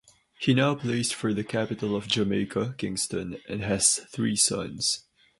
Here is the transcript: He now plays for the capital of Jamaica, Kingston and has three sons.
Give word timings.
He 0.39 0.55
now 0.55 0.73
plays 0.73 1.11
for 1.11 1.31
the 1.31 1.43
capital 1.43 1.95
of 1.95 2.07
Jamaica, 2.07 2.73
Kingston 2.79 3.37
and 3.47 3.61
has 3.61 3.97
three 4.11 4.35
sons. 4.35 5.03